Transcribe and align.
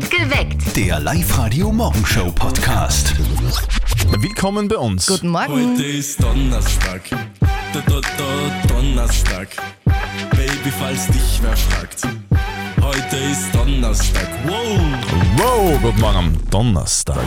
Geweckt. 0.00 0.74
Der 0.74 0.98
Live-Radio-Morgenshow-Podcast. 1.00 3.14
Willkommen 4.18 4.66
bei 4.66 4.76
uns. 4.76 5.06
Guten 5.06 5.28
Morgen. 5.28 5.74
Heute 5.74 5.84
ist 5.84 6.22
Donnerstag. 6.22 7.02
Da, 7.40 7.82
da, 7.86 8.00
da, 8.00 8.68
Donnerstag. 8.68 9.48
Baby, 10.30 10.72
falls 10.78 11.06
dich 11.08 11.40
wer 11.42 11.54
fragt. 11.56 12.08
Heute 12.80 13.16
ist 13.16 13.54
Donnerstag. 13.54 14.28
Wow. 14.46 14.80
Wow, 15.36 15.78
guten 15.82 16.00
Morgen 16.00 16.38
Donnerstag. 16.50 17.18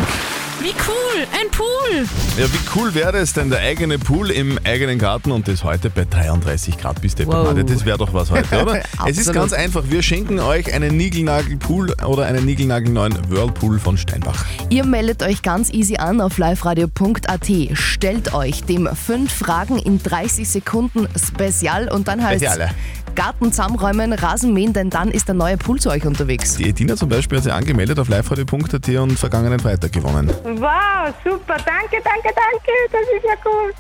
Wie 0.65 0.73
cool, 0.87 1.27
ein 1.31 1.51
Pool. 1.51 2.07
Ja, 2.39 2.51
wie 2.51 2.57
cool 2.75 2.95
wäre 2.95 3.17
es 3.17 3.33
denn, 3.33 3.51
der 3.51 3.59
eigene 3.59 3.99
Pool 3.99 4.31
im 4.31 4.57
eigenen 4.63 4.97
Garten 4.97 5.31
und 5.31 5.47
das 5.47 5.63
heute 5.63 5.91
bei 5.91 6.05
33 6.05 6.79
Grad 6.79 6.99
bis 7.03 7.13
der 7.13 7.27
Wow. 7.27 7.53
Das 7.63 7.85
wäre 7.85 7.99
doch 7.99 8.11
was 8.15 8.31
heute, 8.31 8.63
oder? 8.63 8.81
es 9.05 9.19
ist 9.19 9.31
ganz 9.31 9.53
einfach. 9.53 9.83
Wir 9.87 10.01
schenken 10.01 10.39
euch 10.39 10.73
einen 10.73 10.97
Nigelnagel-Pool 10.97 11.93
oder 12.03 12.25
einen 12.25 12.47
niegelnagelneuen 12.47 13.29
Whirlpool 13.29 13.77
von 13.77 13.95
Steinbach. 13.95 14.43
Ihr 14.71 14.85
meldet 14.85 15.21
euch 15.21 15.43
ganz 15.43 15.71
easy 15.71 15.97
an 15.97 16.19
auf 16.19 16.39
liveradio.at. 16.39 17.47
Stellt 17.73 18.33
euch 18.33 18.63
dem 18.63 18.89
5 18.91 19.31
Fragen 19.31 19.77
in 19.77 20.01
30 20.01 20.49
Sekunden 20.49 21.07
Spezial 21.15 21.89
und 21.89 22.07
dann 22.07 22.23
heißt 22.23 22.43
Speziale. 22.43 22.71
Garten 23.15 23.51
zusammenräumen, 23.51 24.13
Rasen 24.13 24.53
mähen, 24.53 24.73
denn 24.73 24.89
dann 24.89 25.09
ist 25.09 25.27
der 25.27 25.35
neue 25.35 25.57
Pool 25.57 25.79
zu 25.79 25.89
euch 25.89 26.05
unterwegs. 26.05 26.57
Die 26.57 26.69
Edina 26.69 26.95
zum 26.95 27.09
Beispiel 27.09 27.37
hat 27.37 27.45
sich 27.45 27.53
angemeldet 27.53 27.97
auf 27.97 28.09
liveradio.at 28.09 28.89
und 28.89 29.17
vergangenen 29.17 29.59
Freitag 29.59 29.93
gewonnen. 29.93 30.29
Wow, 30.59 31.13
super, 31.23 31.57
danke, 31.57 32.01
danke, 32.03 32.29
danke, 32.33 32.71
das 32.91 33.01
ist 33.01 33.25
ja 33.25 33.35
cool. 33.45 33.73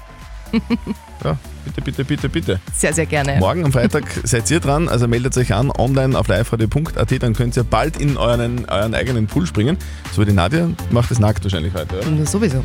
Ja, 1.23 1.37
bitte, 1.63 1.81
bitte, 1.81 2.05
bitte, 2.05 2.29
bitte. 2.29 2.59
Sehr, 2.75 2.93
sehr 2.93 3.05
gerne. 3.07 3.37
Morgen 3.39 3.65
am 3.65 3.71
Freitag 3.71 4.03
seid 4.23 4.51
ihr 4.51 4.59
dran, 4.59 4.87
also 4.87 5.07
meldet 5.07 5.35
euch 5.37 5.53
an 5.53 5.71
online 5.71 6.17
auf 6.19 6.27
liveradio.at, 6.27 7.23
dann 7.23 7.33
könnt 7.33 7.57
ihr 7.57 7.63
bald 7.63 7.97
in 7.99 8.17
euren, 8.17 8.65
euren 8.69 8.93
eigenen 8.93 9.25
Pool 9.25 9.47
springen. 9.47 9.77
So 10.13 10.21
wie 10.21 10.25
die 10.25 10.33
Nadja 10.33 10.69
macht 10.91 11.09
es 11.09 11.17
nackt 11.19 11.43
wahrscheinlich 11.43 11.73
heute, 11.73 11.97
oder? 11.97 12.25
Sowieso. 12.27 12.63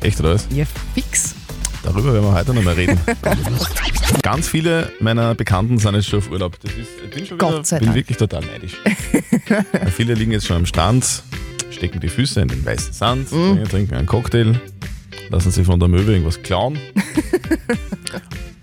Echt 0.00 0.18
oder 0.18 0.34
was? 0.34 0.48
Ja, 0.50 0.64
fix. 0.94 1.36
Darüber 1.84 2.12
werden 2.12 2.24
wir 2.24 2.34
heute 2.34 2.54
noch 2.54 2.62
mal 2.62 2.74
reden. 2.74 2.98
Ganz 4.22 4.48
viele 4.48 4.90
meiner 5.00 5.34
Bekannten 5.34 5.78
sind 5.78 5.94
jetzt 5.94 6.08
schon 6.08 6.20
auf 6.20 6.30
Urlaub. 6.30 6.58
Das 6.60 6.72
ist, 6.72 6.88
ich 7.04 7.10
bin 7.10 7.26
schon 7.26 7.38
wieder, 7.38 7.50
Gott 7.50 7.66
sei 7.66 7.78
bin 7.78 7.86
Dank. 7.86 7.96
wirklich 7.96 8.16
total 8.16 8.42
neidisch. 8.44 8.74
Viele 9.94 10.14
liegen 10.14 10.32
jetzt 10.32 10.46
schon 10.46 10.56
am 10.56 10.66
Strand, 10.66 11.22
stecken 11.72 12.00
die 12.00 12.08
Füße 12.08 12.40
in 12.40 12.48
den 12.48 12.64
weißen 12.64 12.92
Sand, 12.92 13.32
Mhm. 13.32 13.64
trinken 13.64 13.94
einen 13.94 14.06
Cocktail, 14.06 14.60
lassen 15.30 15.50
sich 15.50 15.66
von 15.66 15.80
der 15.80 15.88
Möwe 15.88 16.12
irgendwas 16.12 16.40
klauen. 16.42 16.78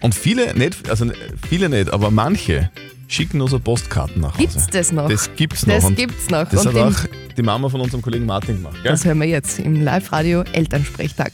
Und 0.02 0.16
viele 0.16 0.54
nicht, 0.56 0.90
also 0.90 1.06
viele 1.50 1.68
nicht, 1.70 1.92
aber 1.92 2.10
manche 2.12 2.70
schicken 3.10 3.40
nur 3.40 3.50
so 3.50 3.60
Postkarten 3.60 4.22
nach 4.22 4.34
Hause. 4.36 4.40
Gibt's 4.48 4.68
das 4.68 4.92
noch? 4.94 5.10
Das 5.10 5.30
gibt's 5.36 5.66
noch. 5.66 5.76
Das 5.76 5.84
Und 5.86 5.96
gibt's 5.96 6.30
noch. 6.30 6.48
Das 6.48 6.66
Und 6.66 6.76
hat 6.76 6.94
auch 6.94 7.00
die 7.36 7.42
Mama 7.42 7.68
von 7.68 7.82
unserem 7.82 8.02
Kollegen 8.02 8.26
Martin 8.26 8.56
gemacht. 8.58 8.78
Gell? 8.84 8.92
Das 8.92 9.04
hören 9.04 9.20
wir 9.20 9.28
jetzt 9.28 9.60
im 9.60 9.84
Live-Radio 9.84 10.44
Elternsprechtag. 10.54 11.32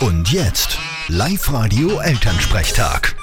Und 0.00 0.30
jetzt 0.30 0.78
Live-Radio-Elternsprechtag. 1.08 3.16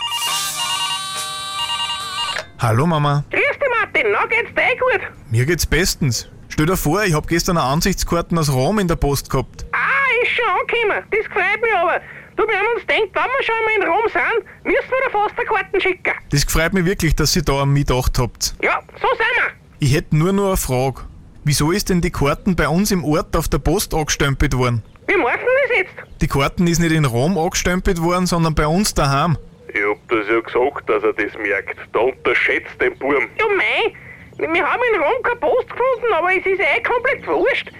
Hallo 2.59 2.85
Mama, 2.85 3.23
Grüß 3.31 3.41
dich, 3.41 3.69
Martin, 3.81 4.11
na 4.11 4.25
geht's 4.27 4.53
dir 4.53 4.61
eh 4.61 4.75
gut? 4.77 5.01
mir 5.31 5.45
geht's 5.45 5.65
bestens. 5.65 6.27
Stell 6.61 6.67
dir 6.67 6.77
vor, 6.77 7.03
ich 7.03 7.15
hab 7.15 7.27
gestern 7.27 7.57
eine 7.57 7.65
Ansichtskarten 7.65 8.37
aus 8.37 8.53
Rom 8.53 8.77
in 8.77 8.87
der 8.87 8.95
Post 8.95 9.31
gehabt. 9.31 9.65
Ah, 9.71 10.21
ist 10.21 10.29
schon 10.29 10.45
angekommen, 10.47 11.03
das 11.09 11.25
gefreut 11.25 11.59
mich 11.59 11.73
aber. 11.75 11.99
Du, 12.35 12.43
wir 12.47 12.55
haben 12.55 12.67
uns 12.75 12.81
gedacht, 12.85 13.01
wenn 13.01 13.23
wir 13.23 13.43
schon 13.43 13.55
einmal 13.55 13.75
in 13.77 13.91
Rom 13.91 14.03
sind, 14.13 14.65
müssen 14.65 14.91
wir 14.91 14.97
da 15.05 15.09
fast 15.09 15.39
eine 15.39 15.47
Karten 15.47 15.81
schicken. 15.81 16.13
Das 16.29 16.45
gefreut 16.45 16.73
mich 16.73 16.85
wirklich, 16.85 17.15
dass 17.15 17.35
ihr 17.35 17.41
da 17.41 17.63
an 17.63 17.69
mich 17.69 17.87
gedacht 17.87 18.19
habt. 18.19 18.53
Ja, 18.61 18.79
so 18.93 19.07
sind 19.07 19.25
wir. 19.37 19.53
Ich 19.79 19.95
hätte 19.95 20.15
nur 20.15 20.33
noch 20.33 20.49
eine 20.49 20.57
Frage. 20.57 21.01
Wieso 21.45 21.71
ist 21.71 21.89
denn 21.89 21.99
die 21.99 22.11
Karten 22.11 22.55
bei 22.55 22.67
uns 22.67 22.91
im 22.91 23.03
Ort 23.05 23.35
auf 23.35 23.47
der 23.47 23.57
Post 23.57 23.95
angestempelt 23.95 24.55
worden? 24.55 24.83
Wie 25.07 25.17
machen 25.17 25.39
wir 25.39 25.67
das 25.67 25.77
jetzt? 25.77 26.21
Die 26.21 26.27
Karten 26.27 26.67
ist 26.67 26.77
nicht 26.77 26.91
in 26.91 27.05
Rom 27.05 27.39
angestempelt 27.39 27.99
worden, 27.99 28.27
sondern 28.27 28.53
bei 28.53 28.67
uns 28.67 28.93
daheim. 28.93 29.35
Ich 29.67 29.81
hab 29.81 30.07
das 30.09 30.27
ja 30.27 30.39
gesagt, 30.39 30.87
dass 30.87 31.01
er 31.01 31.13
das 31.13 31.35
merkt. 31.39 31.79
Da 31.91 32.01
unterschätzt 32.01 32.79
den 32.79 32.95
Burm. 32.99 33.29
Ja, 33.39 33.45
mei, 33.57 33.95
wir 34.41 34.65
haben 34.65 34.81
in 34.93 35.01
Rom 35.01 35.23
keine 35.23 35.35
Post 35.39 35.69
gefunden, 35.69 36.13
aber 36.13 36.31
es 36.35 36.45
ist 36.45 36.59
eh 36.59 36.81
komplett 36.83 37.25
wurscht. 37.27 37.71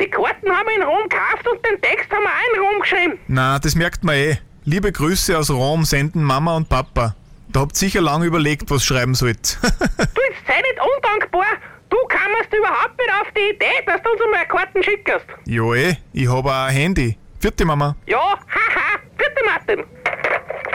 Die 0.00 0.08
Karten 0.08 0.50
haben 0.50 0.66
wir 0.68 0.76
in 0.76 0.82
Rom 0.82 1.08
gekauft 1.08 1.46
und 1.50 1.64
den 1.64 1.80
Text 1.80 2.10
haben 2.10 2.22
wir 2.22 2.30
auch 2.30 2.54
in 2.56 2.60
Rom 2.62 2.80
geschrieben. 2.80 3.18
Na, 3.28 3.58
das 3.58 3.74
merkt 3.74 4.04
man 4.04 4.14
eh. 4.14 4.36
Liebe 4.64 4.92
Grüße 4.92 5.36
aus 5.38 5.50
Rom 5.50 5.84
senden 5.84 6.22
Mama 6.22 6.56
und 6.56 6.68
Papa. 6.68 7.14
Da 7.48 7.60
habt 7.60 7.76
sicher 7.76 8.00
lange 8.02 8.26
überlegt, 8.26 8.70
was 8.70 8.84
schreiben 8.84 9.14
sollt. 9.14 9.58
Du, 9.62 10.20
jetzt 10.22 10.46
sei 10.46 10.60
nicht 10.60 10.78
undankbar. 10.96 11.46
Du 11.90 11.96
kamst 12.08 12.52
überhaupt 12.52 12.98
nicht 12.98 13.10
auf 13.20 13.28
die 13.36 13.54
Idee, 13.54 13.82
dass 13.86 14.02
du 14.02 14.10
uns 14.10 14.20
einmal 14.22 14.46
Karten 14.46 14.82
schickst. 14.82 15.26
ja 15.46 15.74
eh, 15.74 15.96
ich 16.12 16.28
hab 16.28 16.44
auch 16.44 16.66
ein 16.66 16.74
Handy. 16.74 17.16
Vierte 17.40 17.64
Mama. 17.64 17.96
Ja, 18.06 18.18
haha, 18.18 18.98
bitte 19.16 19.44
Martin. 19.46 19.84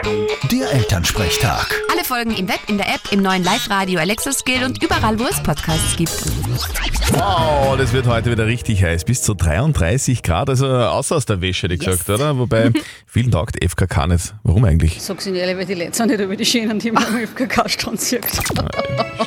Der 0.04 0.70
Elternsprechtag. 0.70 1.66
Alle 1.90 2.04
Folgen 2.04 2.32
im 2.36 2.46
Web, 2.46 2.60
in 2.68 2.76
der 2.76 2.88
App, 2.88 3.00
im 3.10 3.22
neuen 3.22 3.42
Live-Radio 3.42 4.00
Alexa 4.00 4.32
Skill 4.32 4.64
und 4.64 4.82
überall, 4.82 5.18
wo 5.18 5.24
es 5.24 5.42
Podcasts 5.42 5.96
gibt. 5.96 6.10
Wow, 7.12 7.76
das 7.78 7.92
wird 7.94 8.06
heute 8.06 8.30
wieder 8.30 8.44
richtig 8.46 8.82
heiß. 8.82 9.04
Bis 9.04 9.22
zu 9.22 9.32
33 9.32 10.22
Grad, 10.22 10.50
also 10.50 10.66
außer 10.68 11.16
aus 11.16 11.24
der 11.24 11.40
Wäsche, 11.40 11.62
hätte 11.68 11.74
ich 11.74 11.82
Yes. 11.82 11.98
gesagt, 12.00 12.10
oder? 12.10 12.36
Wobei, 12.36 12.70
vielen 13.14 13.30
taugt 13.30 13.64
FKK 13.64 14.08
nicht. 14.08 14.34
Warum 14.42 14.64
eigentlich? 14.64 15.00
Sag's 15.00 15.24
Ihnen 15.28 15.36
ehrlich, 15.36 15.56
weil 15.56 15.66
die 15.66 15.74
Leute 15.74 15.94
sind 15.94 16.08
nicht 16.08 16.20
über 16.20 16.34
die 16.34 16.44
Schönen, 16.44 16.80
die 16.80 16.90
man 16.90 17.04
am 17.04 17.16
FKK-Strand 17.16 18.00
sieht. 18.00 18.26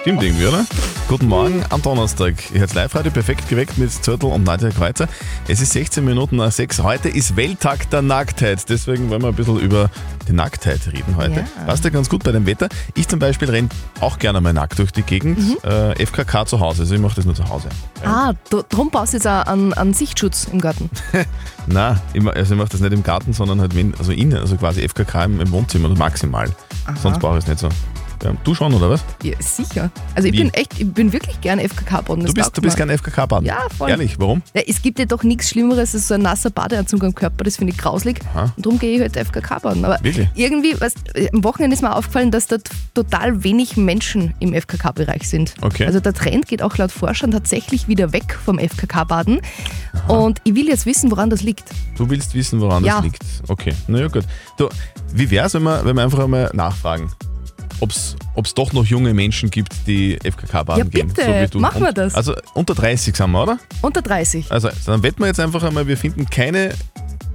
Stimmt 0.02 0.22
irgendwie, 0.22 0.46
oder? 0.46 0.66
Guten 1.08 1.28
Morgen 1.28 1.64
am 1.70 1.82
Donnerstag. 1.82 2.34
Ihr 2.54 2.60
hört 2.60 2.74
live-radio 2.74 3.14
perfekt 3.14 3.48
geweckt 3.48 3.78
mit 3.78 3.90
Zürtel 3.92 4.30
und 4.30 4.44
Nadja 4.44 4.72
Kreuzer. 4.72 5.08
Es 5.48 5.62
ist 5.62 5.72
16 5.72 6.04
Minuten 6.04 6.36
nach 6.36 6.52
6. 6.52 6.84
Heute 6.84 7.08
ist 7.08 7.38
Welttag 7.38 7.90
der 7.90 8.02
Nacktheit. 8.02 8.68
Deswegen 8.68 9.10
wollen 9.10 9.22
wir 9.22 9.30
ein 9.30 9.36
bisschen 9.36 9.58
über 9.62 9.90
die 10.28 10.34
Nacktheit 10.34 10.82
reden 10.88 11.16
heute. 11.16 11.40
Ja. 11.40 11.66
Passt 11.66 11.86
ja 11.86 11.90
ganz 11.90 12.10
gut 12.10 12.26
bei 12.26 12.34
dem 12.34 12.46
Wetter. 12.46 12.68
Ich 12.94 13.08
zum 13.08 13.20
Beispiel 13.20 13.50
renne 13.50 13.70
auch 14.02 14.20
gerne 14.20 14.42
mal 14.42 14.52
nackt 14.52 14.80
durch 14.80 14.92
die 14.92 15.04
Gegend. 15.04 15.40
Mhm. 15.40 15.58
Äh, 15.64 16.06
FKK 16.06 16.46
zu 16.46 16.60
Hause. 16.60 16.82
Also 16.82 16.94
ich 16.94 17.00
mache 17.00 17.16
das 17.16 17.24
nur 17.24 17.36
zu 17.36 17.48
Hause. 17.48 17.70
Ah, 18.04 18.34
drum 18.50 18.90
brauchst 18.92 19.14
du 19.14 19.18
jetzt 19.18 19.28
auch 19.28 19.46
einen, 19.46 19.74
einen 19.74 19.94
Sichtschutz 19.94 20.50
im 20.52 20.60
Garten. 20.60 20.90
Nein, 21.68 22.00
also 22.34 22.54
ich 22.54 22.60
mache 22.60 22.70
das 22.70 22.82
nicht 22.82 22.94
im 22.94 23.04
Garten, 23.04 23.32
sondern 23.32 23.62
halt 23.62 23.74
also 23.98 24.12
innen, 24.12 24.38
also 24.38 24.56
quasi 24.58 24.88
FKK 24.88 25.26
im, 25.26 25.42
im 25.42 25.52
Wohnzimmer, 25.52 25.90
maximal. 25.90 26.50
Sonst 27.02 27.20
brauche 27.20 27.38
ich 27.38 27.44
es 27.44 27.48
nicht 27.50 27.60
so. 27.60 27.70
Ja, 28.24 28.34
du 28.44 28.56
schon, 28.56 28.74
oder 28.74 28.90
was? 28.90 29.04
Ja, 29.24 29.34
sicher. 29.40 29.92
Also 30.16 30.28
ich 30.28 30.34
Wie? 30.34 30.38
bin 30.40 30.54
echt, 30.54 30.80
ich 30.80 30.88
bin 30.92 31.14
wirklich 31.14 31.40
gern 31.42 31.60
FKK-Boden. 31.60 32.26
Du 32.26 32.34
bist, 32.34 32.58
du 32.58 32.62
bist 32.62 32.76
kein 32.78 32.90
FKK-Baden? 32.90 33.46
Ja, 33.46 33.60
voll. 33.78 33.90
Ehrlich, 33.90 34.20
warum? 34.20 34.42
Ja, 34.56 34.62
es 34.68 34.82
gibt 34.82 34.98
ja 35.00 35.06
doch 35.06 35.24
nichts 35.24 35.50
Schlimmeres 35.50 35.94
als 35.94 36.08
so 36.08 36.16
ein 36.16 36.22
nasser 36.24 36.50
Badeanzug 36.50 37.04
am 37.04 37.14
Körper, 37.14 37.44
das 37.44 37.58
finde 37.58 37.74
ich 37.74 37.78
grauslig. 37.80 38.20
Aha. 38.34 38.54
Und 38.56 38.66
darum 38.66 38.80
gehe 38.80 38.96
ich 38.96 39.02
halt 39.02 39.16
FKK 39.16 39.60
baden. 39.60 39.86
Aber 39.86 40.00
Wirklich? 40.04 40.28
irgendwie, 40.36 40.80
weißt, 40.80 40.98
am 41.34 41.44
Wochenende 41.44 41.76
ist 41.76 41.82
mir 41.82 41.96
aufgefallen, 41.96 42.32
dass 42.32 42.48
dort 42.48 42.70
total 42.94 43.44
wenig 43.44 43.78
Menschen 43.78 44.34
im 44.40 44.54
FKK-Bereich 44.54 45.28
sind. 45.30 45.54
Okay. 45.62 45.86
Also 45.86 46.00
der 46.00 46.14
Trend 46.14 46.48
geht 46.48 46.62
auch 46.62 46.76
laut 46.78 46.92
Forschern 46.92 47.32
tatsächlich 47.32 47.88
wieder 47.88 48.14
weg 48.14 48.38
vom 48.44 48.58
FKK-Baden. 48.60 49.42
Und 50.08 50.40
ich 50.44 50.56
will 50.56 50.68
jetzt 50.68 50.86
wissen, 50.86 51.12
woran 51.12 51.30
das 51.30 51.44
liegt. 51.44 51.70
Du 51.98 52.10
willst 52.10 52.34
wissen, 52.34 52.60
woran 52.62 52.84
Ja. 52.84 52.96
das 52.96 53.04
liegt. 53.04 53.24
Okay, 53.48 53.74
naja 53.88 54.08
gut. 54.08 54.24
Du, 54.58 54.70
wie 55.14 55.30
wäre 55.30 55.46
es, 55.48 55.54
wenn 55.54 55.64
wir, 55.64 55.84
wenn 55.86 55.96
wir 55.96 56.04
einfach 56.04 56.20
einmal 56.20 56.50
nachfragen, 56.54 57.12
ob 57.80 57.92
es 57.92 58.54
doch 58.56 58.74
noch 58.74 58.86
junge 58.86 59.14
Menschen 59.14 59.50
gibt, 59.50 59.74
die 59.88 60.18
FKK 60.24 60.64
baden 60.64 60.80
Ja, 60.80 60.84
gehen? 60.86 61.08
bitte, 61.14 61.58
machen 61.58 61.82
wir 61.82 61.94
das. 61.94 62.16
Also 62.16 62.34
unter 62.54 62.74
30 62.76 63.16
sind 63.16 63.32
wir, 63.32 63.44
oder? 63.44 63.60
Unter 63.82 64.02
30. 64.02 64.52
Also 64.52 64.70
dann 64.86 65.04
wetten 65.04 65.20
wir 65.20 65.28
jetzt 65.28 65.40
einfach 65.40 65.64
einmal, 65.64 65.88
wir 65.88 65.98
finden 65.98 66.30
keine 66.30 66.74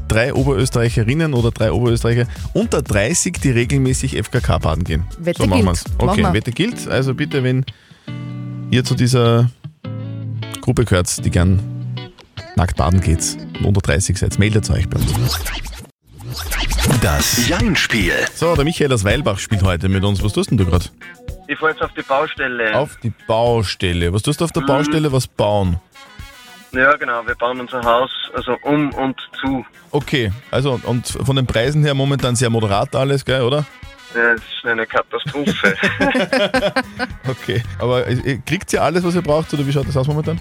drei 0.08 0.34
Oberösterreicherinnen 0.34 1.32
oder 1.32 1.50
drei 1.50 1.72
Oberösterreicher 1.72 2.26
unter 2.52 2.82
30, 2.82 3.38
die 3.42 3.50
regelmäßig 3.50 4.16
FKK 4.22 4.58
baden 4.58 4.84
gehen. 4.84 5.04
Wette 5.18 5.42
so 5.42 5.48
machen 5.48 5.64
gilt. 5.64 5.68
wir's. 5.68 5.84
Okay, 5.98 6.22
wir. 6.22 6.32
Wette 6.34 6.52
gilt. 6.52 6.88
Also 6.88 7.14
bitte, 7.14 7.42
wenn 7.44 7.64
ihr 8.70 8.84
zu 8.84 8.94
dieser 8.94 9.50
Gruppe 10.60 10.84
gehört, 10.84 11.24
die 11.24 11.30
gern 11.30 11.60
nackt 12.56 12.76
baden 12.76 13.00
geht 13.00 13.36
und 13.60 13.66
unter 13.66 13.80
30 13.80 14.18
seid, 14.18 14.38
meldet 14.38 14.68
euch 14.70 14.88
bei 14.88 14.98
uns. 14.98 15.38
Das 17.02 17.48
Jein-Spiel. 17.48 18.14
So, 18.32 18.54
der 18.54 18.64
Michael 18.64 18.92
aus 18.92 19.04
Weilbach 19.04 19.38
spielt 19.38 19.64
heute 19.64 19.88
mit 19.88 20.04
uns. 20.04 20.22
Was 20.22 20.32
tust 20.32 20.52
denn 20.52 20.58
du 20.58 20.66
gerade? 20.66 20.84
Ich 21.48 21.58
fahr 21.58 21.70
jetzt 21.70 21.82
auf 21.82 21.92
die 21.94 22.02
Baustelle. 22.02 22.78
Auf 22.78 22.96
die 23.02 23.12
Baustelle. 23.26 24.12
Was 24.12 24.22
tust 24.22 24.40
du 24.40 24.44
auf 24.44 24.52
der 24.52 24.60
Baustelle? 24.60 25.10
Was 25.10 25.26
bauen? 25.26 25.80
Ja, 26.72 26.94
genau. 26.94 27.26
Wir 27.26 27.34
bauen 27.34 27.60
unser 27.60 27.82
Haus 27.82 28.10
also 28.34 28.56
um 28.62 28.92
und 28.94 29.16
zu. 29.40 29.64
Okay, 29.90 30.32
also 30.50 30.80
und 30.84 31.06
von 31.06 31.36
den 31.36 31.46
Preisen 31.46 31.82
her 31.82 31.94
momentan 31.94 32.36
sehr 32.36 32.50
moderat 32.50 32.94
alles, 32.94 33.24
gell, 33.24 33.42
oder? 33.42 33.66
Ja, 34.14 34.34
das 34.34 34.42
ist 34.42 34.64
eine 34.64 34.86
Katastrophe. 34.86 35.74
Okay, 37.28 37.62
aber 37.78 38.06
äh, 38.06 38.38
kriegt 38.44 38.72
ihr 38.72 38.82
alles, 38.82 39.04
was 39.04 39.14
ihr 39.14 39.22
braucht, 39.22 39.52
oder 39.54 39.66
wie 39.66 39.72
schaut 39.72 39.86
das 39.86 39.96
aus 39.96 40.06
momentan? 40.06 40.40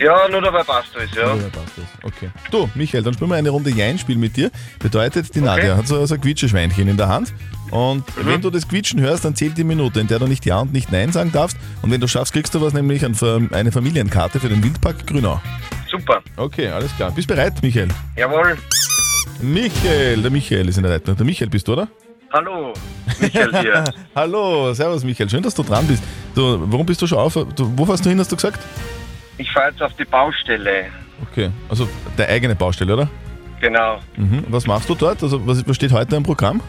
Ja, 0.00 0.26
nur 0.28 0.40
dabei 0.40 0.62
passt 0.62 0.96
alles, 0.96 1.10
ja. 1.14 1.26
Ja, 1.26 1.48
passt 1.52 1.76
das. 1.76 1.84
Okay. 2.02 2.30
Du, 2.50 2.70
Michael, 2.74 3.02
dann 3.02 3.12
spielen 3.12 3.28
wir 3.28 3.36
eine 3.36 3.50
Runde 3.50 3.68
Jein-Spiel 3.68 4.16
mit 4.16 4.34
dir. 4.34 4.50
Bedeutet, 4.78 5.34
die 5.34 5.42
Nadja 5.42 5.76
hat 5.76 5.86
so, 5.86 6.04
so 6.06 6.14
ein 6.14 6.20
Quietscheschweinchen 6.22 6.88
in 6.88 6.96
der 6.96 7.08
Hand. 7.08 7.34
Und 7.70 8.04
wenn 8.16 8.40
du 8.40 8.48
das 8.48 8.66
Quietschen 8.66 8.98
hörst, 9.00 9.26
dann 9.26 9.36
zählt 9.36 9.58
die 9.58 9.64
Minute, 9.64 10.00
in 10.00 10.06
der 10.06 10.18
du 10.18 10.26
nicht 10.26 10.46
Ja 10.46 10.60
und 10.60 10.72
nicht 10.72 10.90
Nein 10.90 11.12
sagen 11.12 11.32
darfst. 11.32 11.58
Und 11.82 11.90
wenn 11.90 12.00
du 12.00 12.08
schaffst, 12.08 12.32
kriegst 12.32 12.54
du 12.54 12.62
was, 12.62 12.72
nämlich 12.72 13.04
ein, 13.04 13.14
eine 13.52 13.72
Familienkarte 13.72 14.40
für 14.40 14.48
den 14.48 14.64
Wildpark 14.64 15.06
Grünau. 15.06 15.38
Super. 15.90 16.22
Okay, 16.36 16.68
alles 16.68 16.96
klar. 16.96 17.10
Bist 17.10 17.28
bereit, 17.28 17.62
Michael? 17.62 17.88
Jawohl. 18.16 18.56
Michael, 19.42 20.22
der 20.22 20.30
Michael 20.30 20.68
ist 20.68 20.78
in 20.78 20.82
der 20.82 20.92
Leitung. 20.92 21.14
Der 21.14 21.26
Michael 21.26 21.50
bist 21.50 21.68
du, 21.68 21.74
oder? 21.74 21.88
Hallo, 22.32 22.72
Michael 23.20 23.60
hier. 23.60 23.84
Hallo, 24.14 24.72
servus 24.72 25.02
Michael, 25.02 25.28
schön, 25.28 25.42
dass 25.42 25.54
du 25.54 25.64
dran 25.64 25.84
bist. 25.86 26.02
Du, 26.34 26.62
warum 26.70 26.86
bist 26.86 27.02
du 27.02 27.06
schon 27.08 27.18
auf? 27.18 27.34
Du, 27.34 27.72
wo 27.76 27.84
fährst 27.84 28.06
du 28.06 28.08
hin, 28.08 28.20
hast 28.20 28.30
du 28.30 28.36
gesagt? 28.36 28.60
Ich 29.40 29.50
fahre 29.52 29.70
jetzt 29.70 29.82
auf 29.82 29.94
die 29.94 30.04
Baustelle. 30.04 30.88
Okay, 31.30 31.50
also 31.70 31.88
deine 32.14 32.28
eigene 32.28 32.54
Baustelle, 32.54 32.92
oder? 32.92 33.08
Genau. 33.58 33.98
Mhm. 34.16 34.44
Was 34.48 34.66
machst 34.66 34.86
du 34.90 34.94
dort? 34.94 35.22
Also 35.22 35.46
was, 35.46 35.66
was 35.66 35.76
steht 35.76 35.92
heute 35.92 36.14
im 36.16 36.22
Programm? 36.22 36.60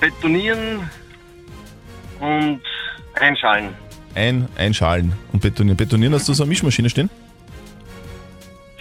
Betonieren 0.00 0.88
und 2.20 2.60
einschalen. 3.14 3.70
Ein, 4.14 4.46
einschalen 4.56 5.12
und 5.32 5.42
betonieren. 5.42 5.76
Betonieren 5.76 6.14
hast 6.14 6.28
du 6.28 6.32
so 6.32 6.44
eine 6.44 6.50
Mischmaschine 6.50 6.88
stehen? 6.88 7.10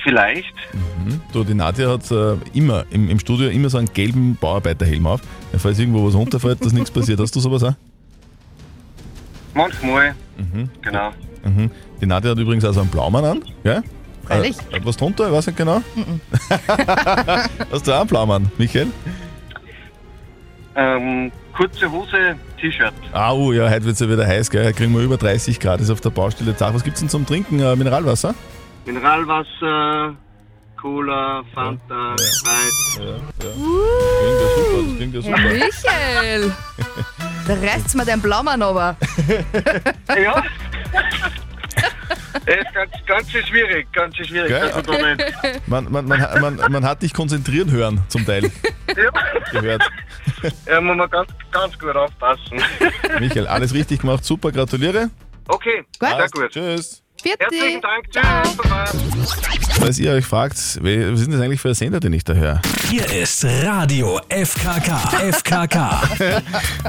Vielleicht. 0.04 0.54
Mhm. 0.74 1.20
Du, 1.34 1.44
die 1.44 1.56
Nadja 1.56 1.90
hat 1.90 2.12
äh, 2.12 2.36
immer 2.54 2.86
im, 2.92 3.10
im 3.10 3.18
Studio 3.18 3.50
immer 3.50 3.72
so 3.72 3.80
einen 3.80 3.92
gelben 3.92 4.36
Bauarbeiterhelm 4.36 5.08
auf. 5.08 5.22
Falls 5.58 5.80
irgendwo 5.80 6.06
was 6.06 6.14
runterfällt, 6.14 6.64
dass 6.64 6.74
nichts 6.74 6.92
passiert. 6.92 7.20
Hast 7.20 7.36
du 7.36 7.40
sowas 7.40 7.64
auch? 7.64 7.74
Manchmal. 9.56 10.14
Mhm. 10.38 10.70
Genau. 10.84 11.12
Mhm. 11.44 11.72
Die 12.00 12.06
Nadja 12.06 12.32
hat 12.32 12.38
übrigens 12.38 12.66
auch 12.66 12.74
so 12.74 12.82
einen 12.82 12.90
Blaumann 12.90 13.26
an. 13.26 13.44
Gell? 13.64 13.84
Freilich. 14.26 14.58
Äh, 14.72 14.80
was 14.84 14.98
drunter? 14.98 15.28
Ich 15.28 15.34
weiß 15.34 15.48
nicht 15.48 15.58
genau. 15.58 15.82
Hast 17.72 17.88
du 17.88 17.94
auch 17.94 18.00
einen 18.02 18.08
Blaumann, 18.08 18.52
Michael? 18.58 18.88
Ähm, 20.76 21.32
kurze 21.56 21.92
Hose, 21.92 22.36
T-Shirt. 22.60 22.94
Ah, 23.12 23.34
oh, 23.34 23.52
ja, 23.52 23.70
heute 23.70 23.86
wird 23.86 23.96
es 23.96 24.00
ja 24.00 24.10
wieder 24.10 24.26
heiß, 24.26 24.50
gell? 24.50 24.64
Heute 24.64 24.74
kriegen 24.74 24.94
wir 24.94 25.02
über 25.02 25.18
30 25.18 25.60
Grad, 25.60 25.82
ist 25.82 25.90
auf 25.90 26.02
der 26.02 26.12
Baustelle 26.12 26.56
Tag. 26.56 26.74
Was 26.74 26.84
gibt's 26.84 27.02
denn 27.02 27.10
zum 27.10 27.26
Trinken? 27.26 27.60
Äh, 27.60 27.76
Mineralwasser? 27.76 28.34
Mineralwasser, 28.86 30.16
Cola, 30.80 31.44
Fanta, 31.54 32.16
Sprite. 32.18 33.22
Das 33.38 33.54
klingt 33.54 33.54
ja 33.54 34.42
super, 34.56 34.82
das 34.88 34.96
klingt 34.98 35.14
ja 35.14 35.22
super. 35.22 35.38
Michael! 35.40 36.54
Da 37.48 37.56
reißt's 37.56 37.96
mir 37.96 38.06
dein 38.06 38.22
Blaumann 38.22 38.62
aber. 38.62 38.96
Ja. 40.10 40.44
Es 42.46 42.56
ist 42.56 42.74
ganz, 42.74 42.92
ganz 43.06 43.32
schwierig, 43.32 43.92
ganz 43.92 44.16
schwierig. 44.16 44.50
Gell? 44.50 44.72
Man, 45.68 45.92
man, 45.92 46.06
man, 46.06 46.42
man, 46.42 46.72
man 46.72 46.86
hat 46.86 47.02
dich 47.02 47.14
konzentrieren 47.14 47.70
hören, 47.72 48.02
zum 48.08 48.26
Teil. 48.26 48.44
Ja. 48.88 49.12
Gehört. 49.52 49.84
Ja, 50.66 50.82
muss 50.82 50.98
man 50.98 51.10
ganz, 51.10 51.30
ganz 51.52 51.78
gut 51.78 51.96
aufpassen. 51.96 52.62
Michael, 53.20 53.48
alles 53.48 53.74
richtig 53.74 54.02
gemacht, 54.02 54.24
super, 54.26 54.52
gratuliere. 54.52 55.10
Okay, 55.48 55.84
sehr 56.00 56.10
Passt. 56.10 56.34
gut. 56.34 56.50
Tschüss. 56.52 57.04
Herzlichen 57.24 57.82
Dank, 57.82 58.10
tschüss, 58.10 58.58
baba. 58.58 58.86
Falls 59.80 60.00
ihr 60.00 60.12
euch 60.12 60.26
fragt, 60.26 60.54
was 60.54 60.66
ist 61.20 61.26
denn 61.26 61.32
das 61.32 61.42
eigentlich 61.42 61.62
für 61.62 61.70
ein 61.70 61.76
Sender, 61.76 62.00
den 62.00 62.14
ich 62.14 62.24
da 62.24 62.34
höre? 62.34 62.62
Hier 62.90 63.06
ist 63.12 63.46
Radio 63.46 64.20
FKK. 64.30 65.32
FKK. 65.32 66.02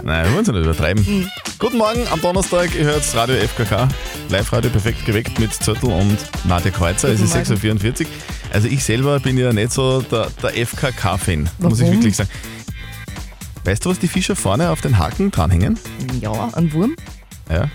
Nein, 0.03 0.25
wir 0.25 0.33
wollen 0.33 0.43
es 0.43 0.49
nicht 0.49 0.65
übertreiben. 0.65 1.31
Guten 1.63 1.79
Morgen 1.79 2.09
am 2.09 2.21
Donnerstag, 2.21 2.75
ihr 2.75 2.87
hört 2.87 3.05
Radio 3.15 3.37
FKK. 3.37 3.87
Live-Radio 4.31 4.69
perfekt 4.69 5.07
geweckt 5.07 5.39
mit 5.39 5.55
Zöttl 5.55 5.87
und 5.87 6.19
Nadja 6.43 6.73
Kreuzer. 6.73 7.11
Es 7.11 7.21
ist 7.21 7.35
Guten 7.35 7.79
6.44 7.79 8.01
Uhr. 8.01 8.07
Also 8.53 8.67
ich 8.67 8.83
selber 8.83 9.21
bin 9.21 9.39
ja 9.39 9.53
nicht 9.53 9.71
so 9.71 10.03
der, 10.03 10.27
der 10.43 10.67
FKK-Fan, 10.67 11.49
muss 11.61 11.79
ich 11.79 11.89
wirklich 11.89 12.17
sagen. 12.17 12.31
Weißt 13.65 13.85
du, 13.85 13.91
was 13.91 14.01
die 14.01 14.09
Fischer 14.09 14.35
vorne 14.35 14.71
auf 14.71 14.81
den 14.81 14.99
Haken 14.99 15.31
dranhängen? 15.31 15.79
Ja, 16.21 16.51
ein 16.53 16.73
Wurm. 16.73 16.97
Ja. 17.49 17.71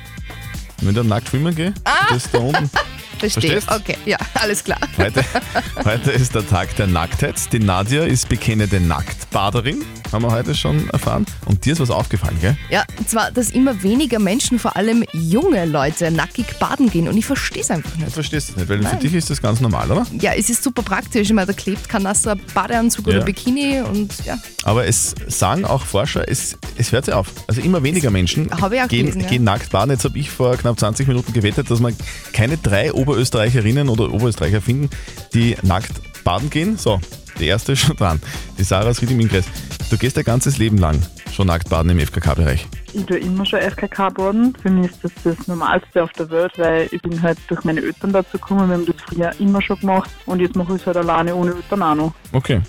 Wenn 0.82 0.90
ich 0.90 0.96
dann 0.96 1.08
nackt 1.08 1.30
schwimmen 1.30 1.56
gehe, 1.56 1.74
das 2.10 2.26
ist 2.26 2.34
da 2.34 2.40
unten. 2.40 2.70
Verstehe. 3.20 3.62
Verstehst? 3.62 3.68
Okay, 3.72 3.98
ja, 4.06 4.18
alles 4.36 4.64
klar. 4.64 4.80
Heute, 4.98 5.24
heute 5.86 6.12
ist 6.12 6.36
der 6.36 6.48
Tag 6.48 6.76
der 6.76 6.88
Nacktheit. 6.88 7.36
Die 7.52 7.60
Nadja 7.60 8.04
ist 8.04 8.30
bekennende 8.30 8.80
Nacktbaderin, 8.80 9.84
haben 10.12 10.24
wir 10.24 10.32
heute 10.32 10.54
schon 10.56 10.90
erfahren. 10.90 11.26
Und 11.46 11.66
dir 11.66 11.74
ist 11.74 11.80
was 11.80 11.90
aufgefallen, 11.90 12.38
gell? 12.42 12.58
Ja, 12.70 12.84
und 12.98 13.10
zwar, 13.10 13.32
dass 13.32 13.50
immer 13.50 13.82
weniger 13.84 14.20
Menschen, 14.20 14.60
vor 14.60 14.76
allem 14.76 15.04
junge 15.14 15.66
Leute, 15.66 16.12
nackig 16.12 16.46
baden 16.60 16.90
gehen. 16.90 17.08
Und 17.08 17.18
ich 17.18 17.26
verstehe 17.26 17.62
es 17.62 17.72
einfach 17.72 17.92
Du 17.92 18.00
nicht. 18.02 18.14
verstehst 18.14 18.50
das 18.50 18.56
nicht, 18.58 18.70
weil 18.70 18.78
für 18.80 18.84
Nein. 18.84 19.00
dich 19.00 19.14
ist 19.14 19.30
das 19.30 19.42
ganz 19.42 19.60
normal, 19.62 19.92
oder? 19.92 20.06
Ja, 20.20 20.34
es 20.34 20.50
ist 20.50 20.64
super 20.64 20.82
praktisch. 20.84 21.28
Ich 21.30 21.34
meine, 21.34 21.48
da 21.48 21.54
klebt 21.54 21.90
kein 21.90 22.04
nasser 22.04 22.36
Badeanzug 22.54 23.08
Ja. 23.08 23.16
oder 23.18 23.26
Bikini 23.26 23.82
und 23.82 24.14
ja. 24.26 24.38
Aber 24.64 24.86
es 24.86 25.16
sagen 25.28 25.66
auch 25.66 25.86
Forscher, 25.86 26.28
es, 26.30 26.58
es 26.78 26.92
hört 26.92 27.06
sich 27.06 27.14
auf. 27.14 27.28
Also 27.48 27.62
immer 27.62 27.82
weniger 27.84 28.12
Menschen 28.12 28.50
Habe 28.62 28.76
ich 28.76 28.82
auch 28.82 28.88
gehen, 28.88 29.06
gelesen, 29.08 29.22
ja. 29.22 29.28
gehen 29.28 29.44
nackt 29.44 29.72
baden. 29.72 29.92
Jetzt 29.92 30.04
habe 30.04 30.18
ich 30.20 30.30
vor 30.30 30.56
knapp 30.58 30.80
20 30.80 31.08
Minuten 31.08 31.34
gewettet, 31.34 31.70
dass 31.72 31.80
wir 31.80 31.92
keine 32.34 32.58
drei 32.58 32.92
Oberösterreicherinnen 33.08 33.88
oder 33.88 34.12
Oberösterreicher 34.12 34.62
finden, 34.62 34.90
die 35.34 35.56
nackt 35.62 36.24
baden 36.26 36.50
gehen. 36.50 36.78
So, 36.78 37.00
die 37.40 37.48
erste 37.48 37.72
ist 37.74 37.80
schon 37.80 37.96
dran. 37.96 38.22
Die 38.58 38.64
Sarah 38.64 38.90
aus 38.90 39.02
im 39.02 39.20
Ingress. 39.20 39.46
Du 39.90 39.98
gehst 39.98 40.18
dein 40.18 40.26
ganzes 40.26 40.58
Leben 40.58 40.78
lang 40.78 41.02
schon 41.32 41.48
nackt 41.48 41.70
baden 41.70 41.92
im 41.92 42.00
FKK-Bereich. 42.00 42.68
Ich 42.94 43.06
tue 43.06 43.20
immer 43.20 43.46
schon 43.46 43.60
FKK 43.62 44.10
baden. 44.10 44.54
Für 44.62 44.70
mich 44.70 44.92
ist 44.92 45.04
das 45.04 45.12
das 45.24 45.48
Normalste 45.48 46.04
auf 46.04 46.12
der 46.14 46.30
Welt, 46.32 46.52
weil 46.58 46.90
ich 46.92 47.02
bin 47.02 47.22
halt 47.22 47.38
durch 47.48 47.64
meine 47.64 47.82
Eltern 47.82 48.12
dazu 48.12 48.34
gekommen. 48.34 48.68
Wir 48.68 48.76
haben 48.76 48.86
das 48.86 48.96
früher 49.08 49.32
immer 49.40 49.62
schon 49.62 49.80
gemacht 49.80 50.10
und 50.26 50.42
jetzt 50.42 50.56
mache 50.56 50.74
ich 50.76 50.82
es 50.82 50.88
halt 50.88 50.98
alleine 50.98 51.34
ohne 51.36 51.52
Eltern 51.52 51.84
auch 51.84 51.96
noch. 51.96 52.14
Okay. 52.34 52.62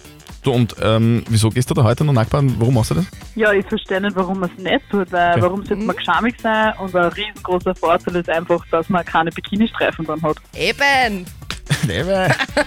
Du, 0.43 0.53
und 0.53 0.77
ähm, 0.81 1.25
wieso 1.29 1.51
gehst 1.51 1.69
du 1.71 1.75
da 1.75 1.83
heute 1.83 2.05
noch 2.05 2.13
nackt 2.13 2.31
baden? 2.31 2.55
Warum 2.59 2.75
machst 2.75 2.91
du 2.93 2.95
das? 2.95 3.07
Ja, 3.35 3.53
ich 3.53 3.67
verstehe 3.67 4.01
nicht, 4.01 4.15
warum 4.17 4.39
man 4.41 4.51
es 4.57 4.63
nicht 4.63 4.89
tut, 4.91 5.11
weil 5.11 5.33
Okay. 5.33 5.43
warum 5.43 5.65
sollte 5.65 5.83
man 5.85 5.97
geschamig 5.97 6.37
sein? 6.41 6.73
Und 6.79 6.95
ein 6.95 7.05
riesengroßer 7.07 7.75
Vorteil 7.75 8.17
ist 8.17 8.29
einfach, 8.31 8.65
dass 8.71 8.89
man 8.89 9.05
keine 9.05 9.31
Bikini-Streifen 9.31 10.07
dann 10.07 10.23
hat. 10.23 10.37
Eben! 10.57 11.27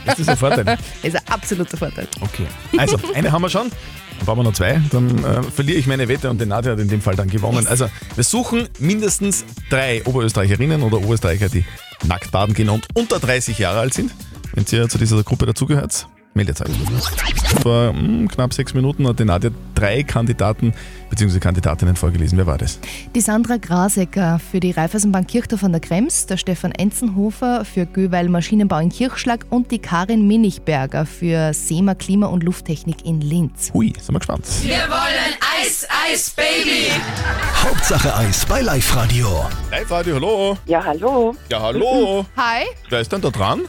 Das 0.05 0.19
ist 0.19 0.29
ein 0.29 0.37
Vorteil. 0.37 0.63
Das 0.63 0.79
ist 1.03 1.15
ein 1.15 1.27
absoluter 1.33 1.77
Vorteil. 1.77 2.07
Okay. 2.21 2.45
Also, 2.77 2.97
eine 3.13 3.31
haben 3.31 3.41
wir 3.41 3.49
schon. 3.49 3.69
Dann 3.69 4.25
brauchen 4.25 4.39
wir 4.39 4.43
noch 4.43 4.53
zwei. 4.53 4.79
Dann 4.91 5.23
äh, 5.23 5.41
verliere 5.43 5.77
ich 5.79 5.87
meine 5.87 6.07
Wette 6.07 6.29
und 6.29 6.39
die 6.39 6.45
Nadja 6.45 6.73
hat 6.73 6.79
in 6.79 6.87
dem 6.87 7.01
Fall 7.01 7.15
dann 7.15 7.29
gewonnen. 7.29 7.65
Also, 7.67 7.87
wir 8.15 8.23
suchen 8.23 8.69
mindestens 8.79 9.43
drei 9.69 10.03
Oberösterreicherinnen 10.05 10.83
oder 10.83 10.97
Oberösterreicher, 10.97 11.49
die 11.49 11.65
nackt 12.05 12.31
baden 12.31 12.53
gehen 12.53 12.69
und 12.69 12.87
unter 12.93 13.19
30 13.19 13.57
Jahre 13.57 13.79
alt 13.79 13.93
sind. 13.93 14.11
Wenn 14.53 14.65
ihr 14.71 14.87
zu 14.89 14.97
dieser 14.97 15.23
Gruppe 15.23 15.45
dazugehört, 15.45 16.07
meldet 16.33 16.61
euch. 16.61 16.71
Vor 17.61 17.93
hm, 17.93 18.27
knapp 18.27 18.53
sechs 18.53 18.73
Minuten 18.73 19.07
hat 19.07 19.19
die 19.19 19.25
Nadja 19.25 19.49
drei 19.75 20.03
Kandidaten 20.03 20.73
bzw. 21.09 21.39
Kandidatinnen 21.39 21.95
vorgelesen. 21.95 22.37
Wer 22.37 22.47
war 22.47 22.57
das? 22.57 22.79
Die 23.13 23.21
Sandra 23.21 23.57
Grasecker 23.57 24.39
für 24.39 24.59
die 24.59 24.71
Raiffeisenbank 24.71 25.27
Kirchdorf 25.27 25.63
an 25.63 25.71
der 25.71 25.81
Krems, 25.81 26.25
der 26.25 26.37
Stefan 26.37 26.71
Enzenhofer 26.71 27.65
für 27.65 27.85
Göweil 27.85 28.29
Maschinenbau 28.29 28.79
in 28.79 28.89
Kirchschlag 28.89 29.45
und 29.49 29.71
die 29.71 29.79
Karin 29.79 30.27
Minichberger 30.27 31.05
für 31.05 31.53
SEMA 31.53 31.95
Klima- 31.95 32.27
und 32.27 32.43
Lufttechnik 32.43 33.05
in 33.05 33.21
Linz. 33.21 33.71
Hui, 33.73 33.93
sind 33.99 34.15
wir 34.15 34.19
gespannt. 34.19 34.45
Wir 34.61 34.77
wollen 34.89 35.35
Eis, 35.59 35.87
Eis, 36.07 36.29
Baby. 36.31 36.91
Hauptsache 37.63 38.15
Eis 38.15 38.45
bei 38.45 38.61
Live 38.61 38.95
Radio. 38.95 39.45
Live 39.69 39.91
Radio, 39.91 40.15
hallo. 40.15 40.57
Ja, 40.65 40.83
hallo. 40.83 41.35
Ja, 41.49 41.61
hallo. 41.61 42.25
Hi. 42.37 42.65
Wer 42.89 43.01
ist 43.01 43.11
denn 43.11 43.21
da 43.21 43.29
dran? 43.29 43.61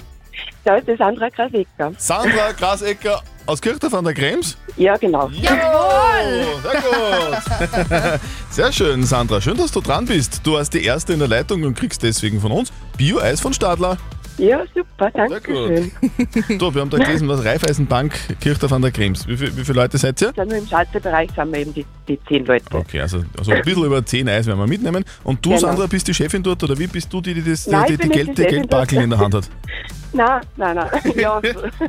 Da 0.65 0.77
ist 0.77 0.87
die 0.87 0.97
Sandra 0.97 1.29
Krasecker. 1.29 1.93
Sandra 1.99 2.53
Grasecker 2.53 3.21
aus 3.47 3.61
Kirchdorf 3.61 3.95
an 3.95 4.05
der 4.05 4.15
Krems? 4.15 4.57
Ja, 4.77 4.97
genau. 4.97 5.29
Jawohl! 5.31 6.47
Sehr 6.63 6.81
gut. 6.81 8.21
Sehr 8.51 8.73
schön, 8.73 9.05
Sandra. 9.05 9.41
Schön, 9.41 9.57
dass 9.57 9.73
du 9.73 9.81
dran 9.81 10.07
bist. 10.07 10.41
Du 10.45 10.53
warst 10.53 10.73
die 10.75 10.85
Erste 10.85 11.13
in 11.15 11.19
der 11.19 11.27
Leitung 11.29 11.65
und 11.65 11.77
kriegst 11.77 12.03
deswegen 12.05 12.41
von 12.41 12.53
uns 12.53 12.73
Bio-Eis 12.97 13.41
von 13.41 13.53
Stadler. 13.53 13.99
Ja, 14.39 14.63
super, 14.75 15.11
danke 15.13 15.53
schön. 15.55 15.93
So, 16.59 16.75
wir 16.75 16.81
haben 16.81 16.91
da 16.91 16.99
gelesen, 16.99 17.29
was 17.29 17.45
Raiffeisenbank 17.45 18.13
Kirchdorf 18.41 18.73
an 18.73 18.83
der 18.83 18.91
Krems. 18.91 19.27
Wie, 19.29 19.37
viel- 19.37 19.55
wie 19.57 19.65
viele 19.65 19.81
Leute 19.83 19.99
seid 19.99 20.21
ihr? 20.23 20.33
Dann 20.33 20.49
nur 20.49 20.59
im 20.59 20.67
Schalterbereich 20.67 21.31
sind 21.37 21.53
wir 21.53 21.61
eben 21.61 21.75
die, 21.75 21.85
die 22.09 22.19
zehn 22.29 22.45
Leute. 22.47 22.65
Okay, 22.75 23.01
also, 23.01 23.23
also 23.39 23.53
ein 23.53 23.63
bisschen 23.63 23.85
über 23.85 24.05
10 24.05 24.29
Eis 24.29 24.47
werden 24.47 24.59
wir 24.59 24.67
mitnehmen. 24.67 25.05
Und 25.23 25.45
du, 25.45 25.51
Genau. 25.51 25.61
Sandra, 25.61 25.87
bist 25.87 26.09
die 26.09 26.15
Chefin 26.15 26.43
dort 26.43 26.63
oder 26.65 26.79
wie 26.79 26.87
bist 26.87 27.13
du 27.13 27.21
die, 27.21 27.35
die 27.35 27.43
das, 27.51 27.67
Nein, 27.67 27.85
die, 27.89 27.93
ich 27.95 27.99
die, 28.01 28.09
bin 28.09 28.09
nicht 28.09 28.27
Geld, 28.27 28.29
die 28.29 28.35
die 28.35 28.43
Chefin 28.43 28.57
Geldbarkel 28.61 28.95
dort. 28.97 29.05
in 29.05 29.11
der 29.11 29.19
Hand 29.19 29.35
hat? 29.35 29.51
Nein, 30.15 30.41
nein, 30.57 30.77
nein. 30.77 30.89
Ja, 31.17 31.41
so. 31.43 31.89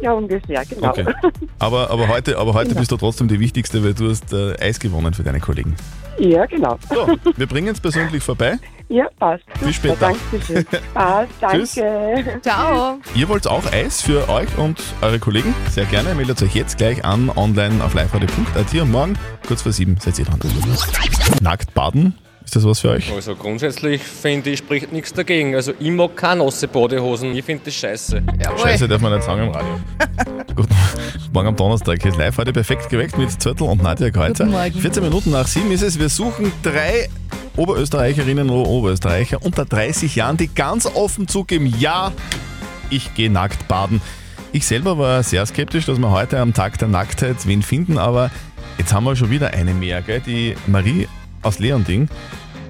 ja 0.00 0.12
ungefähr, 0.12 0.64
genau. 0.66 0.88
Okay. 0.90 1.04
Aber, 1.58 1.90
aber 1.90 2.06
heute, 2.06 2.38
aber 2.38 2.54
heute 2.54 2.68
Genau. 2.68 2.78
bist 2.80 2.92
du 2.92 2.96
trotzdem 2.96 3.26
die 3.26 3.40
Wichtigste, 3.40 3.82
weil 3.82 3.92
du 3.94 4.08
hast 4.10 4.32
äh, 4.32 4.54
Eis 4.60 4.78
gewonnen 4.78 5.14
für 5.14 5.24
deine 5.24 5.40
Kollegen. 5.40 5.74
Ja, 6.18 6.46
genau. 6.46 6.78
So, 6.88 7.16
wir 7.36 7.46
bringen 7.46 7.68
es 7.68 7.80
persönlich 7.80 8.22
vorbei. 8.22 8.58
Ja, 8.88 9.08
passt. 9.18 9.44
Bis 9.60 9.76
später. 9.76 9.96
Danke 10.00 10.18
schön. 10.46 10.64
Passt, 10.94 11.30
Tschüss. 11.40 11.74
danke. 11.74 12.40
Ciao. 12.42 12.98
Ihr 13.16 13.28
wollt 13.28 13.46
auch 13.48 13.64
Eis 13.72 14.00
für 14.02 14.28
euch 14.28 14.48
und 14.58 14.80
eure 15.02 15.18
Kollegen? 15.18 15.54
Sehr 15.70 15.86
gerne. 15.86 16.14
Meldet 16.14 16.40
euch 16.42 16.54
jetzt 16.54 16.78
gleich 16.78 17.04
an 17.04 17.30
online 17.34 17.82
auf 17.82 17.94
liveradio.at 17.94 18.80
und 18.80 18.90
morgen 18.92 19.18
kurz 19.46 19.62
vor 19.62 19.72
sieben 19.72 19.96
seid 20.00 20.18
ihr 20.20 20.24
dran. 20.24 20.38
Nackt 21.40 21.74
baden 21.74 22.14
Ist 22.44 22.54
das 22.54 22.64
was 22.64 22.78
für 22.78 22.90
euch? 22.90 23.12
Also 23.12 23.34
grundsätzlich 23.34 24.02
finde 24.02 24.50
ich, 24.50 24.58
spricht 24.60 24.92
nichts 24.92 25.12
dagegen. 25.12 25.56
Also 25.56 25.72
ich 25.80 25.90
mag 25.90 26.14
keine 26.16 26.44
nasse 26.44 26.68
Badehosen. 26.68 27.34
Ich 27.34 27.44
finde 27.44 27.64
das 27.64 27.74
scheiße. 27.74 28.22
Scheiße, 28.62 28.86
darf 28.86 29.00
man 29.00 29.12
nicht 29.14 29.24
sagen 29.24 29.42
im 29.42 29.50
Radio. 29.50 29.80
Guten 30.54 30.74
Morgen 31.32 31.48
am 31.48 31.56
Donnerstag. 31.56 32.04
Ist 32.04 32.16
live 32.16 32.38
heute 32.38 32.52
perfekt 32.52 32.88
geweckt 32.88 33.18
mit 33.18 33.42
Zürtel 33.42 33.66
und 33.66 33.82
Nadja 33.82 34.10
Kreuzer. 34.10 34.44
Guten 34.44 34.56
Morgen. 34.56 34.80
14 34.80 35.02
Minuten 35.02 35.30
nach 35.32 35.48
sieben 35.48 35.72
ist 35.72 35.82
es. 35.82 35.98
Wir 35.98 36.08
suchen 36.08 36.52
drei 36.62 37.08
Oberösterreicherinnen 37.56 38.50
oder 38.50 38.68
Oberösterreicher 38.68 39.42
unter 39.42 39.64
30 39.64 40.14
Jahren, 40.16 40.36
die 40.36 40.48
ganz 40.48 40.86
offen 40.86 41.26
zugeben, 41.28 41.66
ja, 41.78 42.12
ich 42.90 43.14
gehe 43.14 43.30
nackt 43.30 43.66
baden. 43.68 44.00
Ich 44.52 44.66
selber 44.66 44.98
war 44.98 45.22
sehr 45.22 45.44
skeptisch, 45.46 45.86
dass 45.86 45.98
wir 45.98 46.10
heute 46.10 46.38
am 46.40 46.54
Tag 46.54 46.78
der 46.78 46.88
Nacktheit 46.88 47.36
wen 47.46 47.62
finden, 47.62 47.98
aber 47.98 48.30
jetzt 48.78 48.92
haben 48.94 49.04
wir 49.04 49.16
schon 49.16 49.30
wieder 49.30 49.52
eine 49.52 49.74
mehr, 49.74 50.02
gell? 50.02 50.20
Die 50.20 50.54
Marie 50.66 51.08
aus 51.42 51.58
Leonding. 51.58 52.08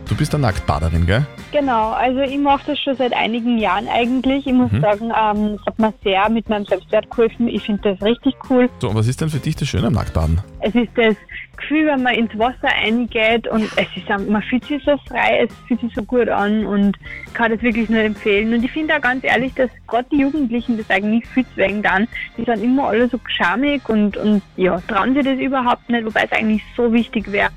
Du 0.09 0.15
bist 0.15 0.33
eine 0.35 0.43
Nacktbaderin, 0.43 1.05
gell? 1.05 1.27
Genau, 1.51 1.91
also 1.91 2.21
ich 2.21 2.39
mache 2.39 2.63
das 2.69 2.79
schon 2.79 2.97
seit 2.97 3.13
einigen 3.13 3.59
Jahren 3.59 3.89
eigentlich. 3.89 4.47
Ich 4.47 4.53
muss 4.53 4.71
Mhm. 4.71 4.81
sagen, 4.81 5.11
ähm, 5.11 5.59
es 5.61 5.67
hat 5.67 5.79
mir 5.81 5.93
sehr 6.05 6.29
mit 6.31 6.49
meinem 6.49 6.65
Selbstwert 6.65 7.11
geholfen. 7.11 7.49
Ich 7.49 7.63
finde 7.63 7.91
das 7.93 8.03
richtig 8.03 8.35
cool. 8.49 8.69
So, 8.81 8.89
und 8.91 8.95
was 8.95 9.09
ist 9.09 9.21
denn 9.21 9.31
für 9.31 9.39
dich 9.39 9.57
das 9.57 9.67
Schöne 9.69 9.89
am 9.89 9.95
Nacktbaden? 9.95 10.41
Es 10.61 10.75
ist 10.75 10.91
das 10.97 11.15
Gefühl, 11.57 11.87
wenn 11.87 12.03
man 12.03 12.15
ins 12.15 12.37
Wasser 12.39 12.69
eingeht 12.69 13.47
und 13.49 13.65
es 13.77 13.87
ist, 13.97 14.09
man 14.29 14.43
fühlt 14.43 14.65
sich 14.65 14.83
so 14.85 14.97
frei, 15.09 15.47
es 15.47 15.55
fühlt 15.67 15.81
sich 15.81 15.95
so 15.95 16.03
gut 16.03 16.29
an 16.29 16.67
und 16.67 16.97
kann 17.35 17.51
das 17.51 17.63
wirklich 17.63 17.89
nur 17.89 18.01
empfehlen. 18.01 18.53
Und 18.53 18.65
ich 18.65 18.73
finde 18.73 18.97
auch 18.97 19.01
ganz 19.01 19.25
ehrlich, 19.25 19.53
dass 19.55 19.71
gerade 19.87 20.07
die 20.11 20.21
Jugendlichen 20.21 20.77
das 20.77 20.89
eigentlich 20.91 21.27
viel 21.29 21.45
zu 21.47 21.57
wenig 21.57 21.83
dann. 21.83 22.09
Die 22.37 22.45
sind 22.45 22.63
immer 22.63 22.89
alle 22.89 23.09
so 23.09 23.19
geschamig 23.19 23.89
und, 23.89 24.17
und 24.17 24.43
ja, 24.57 24.81
trauen 24.89 25.15
sich 25.15 25.25
das 25.25 25.39
überhaupt 25.39 25.89
nicht, 25.89 26.05
wobei 26.05 26.25
es 26.25 26.33
eigentlich 26.33 26.63
so 26.77 26.93
wichtig 26.93 27.31
wäre. 27.33 27.51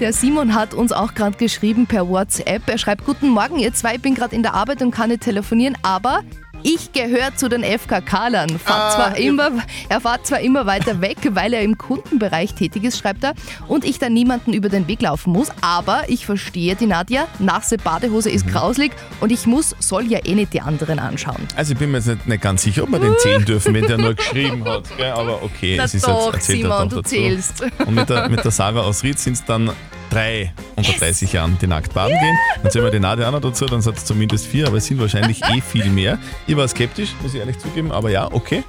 Der 0.00 0.12
Simon 0.12 0.54
hat 0.54 0.74
uns 0.74 0.92
auch 0.92 1.14
gerade 1.14 1.36
geschrieben 1.36 1.86
per 1.86 2.08
WhatsApp. 2.08 2.68
Er 2.68 2.78
schreibt, 2.78 3.04
guten 3.04 3.28
Morgen, 3.28 3.58
ihr 3.58 3.72
zwei, 3.72 3.94
ich 3.96 4.02
bin 4.02 4.14
gerade 4.14 4.34
in 4.34 4.42
der 4.42 4.54
Arbeit 4.54 4.82
und 4.82 4.90
kann 4.90 5.10
nicht 5.10 5.22
telefonieren, 5.22 5.76
aber 5.82 6.22
ich 6.62 6.92
gehöre 6.92 7.34
zu 7.36 7.48
den 7.48 7.62
FKK-Lern. 7.62 8.58
Fahrt 8.58 8.92
zwar 8.94 9.16
immer, 9.16 9.50
er 9.88 10.00
fährt 10.00 10.26
zwar 10.26 10.40
immer 10.40 10.66
weiter 10.66 11.00
weg, 11.00 11.18
weil 11.30 11.52
er 11.52 11.62
im 11.62 11.78
Kundenbereich 11.78 12.54
tätig 12.54 12.84
ist, 12.84 12.98
schreibt 12.98 13.24
er, 13.24 13.34
und 13.68 13.84
ich 13.84 13.98
dann 13.98 14.12
niemanden 14.12 14.52
über 14.52 14.68
den 14.68 14.86
Weg 14.88 15.02
laufen 15.02 15.32
muss. 15.32 15.48
Aber 15.60 16.04
ich 16.08 16.26
verstehe 16.26 16.74
die 16.76 16.86
Nadja, 16.86 17.26
nasse 17.38 17.76
Badehose 17.76 18.30
ist 18.30 18.46
grauslig 18.48 18.92
und 19.20 19.30
ich 19.32 19.46
muss, 19.46 19.74
soll 19.78 20.06
ja 20.06 20.18
eh 20.24 20.34
nicht 20.34 20.52
die 20.52 20.60
anderen 20.60 20.98
anschauen. 20.98 21.46
Also 21.56 21.72
ich 21.72 21.78
bin 21.78 21.90
mir 21.90 21.98
jetzt 21.98 22.06
nicht, 22.06 22.26
nicht 22.26 22.42
ganz 22.42 22.62
sicher, 22.62 22.82
ob 22.84 22.90
wir 22.90 22.98
den 22.98 23.14
zählen 23.18 23.44
dürfen, 23.44 23.74
wenn 23.74 23.86
der 23.86 23.98
nur 23.98 24.14
geschrieben 24.14 24.64
hat. 24.64 24.84
Gell? 24.96 25.10
Aber 25.12 25.42
okay, 25.42 25.74
Na 25.78 25.84
es 25.84 25.94
ist 25.94 26.06
doch, 26.06 26.26
jetzt 26.26 26.48
erzählt 26.48 26.64
er 26.64 26.70
Simon, 26.76 26.88
du 26.88 26.96
dazu. 26.96 27.08
zählst. 27.08 27.62
Und 27.86 27.94
mit 27.94 28.08
der, 28.08 28.28
mit 28.28 28.44
der 28.44 28.50
Sarah 28.50 28.80
aus 28.80 29.02
Ried 29.02 29.18
sind 29.18 29.34
es 29.34 29.44
dann 29.44 29.70
drei 30.10 30.52
unter 30.76 30.92
30 30.92 31.32
Jahren, 31.32 31.56
die 31.60 31.66
nackt 31.66 31.94
baden 31.94 32.16
gehen. 32.20 32.36
Dann 32.62 32.70
zählen 32.70 32.84
wir 32.84 32.90
die 32.90 33.00
Nadia 33.00 33.28
auch 33.28 33.32
noch 33.32 33.40
dazu, 33.40 33.66
dann 33.66 33.80
sind 33.80 33.96
es 33.96 34.04
zumindest 34.04 34.46
vier, 34.46 34.66
aber 34.66 34.76
es 34.78 34.86
sind 34.86 35.00
wahrscheinlich 35.00 35.42
eh 35.44 35.60
viel 35.60 35.88
mehr. 35.90 36.18
Ich 36.46 36.56
war 36.56 36.66
skeptisch, 36.68 37.10
muss 37.22 37.34
ich 37.34 37.40
ehrlich 37.40 37.58
zugeben, 37.58 37.92
aber 37.92 38.10
ja, 38.10 38.30
okay. 38.32 38.64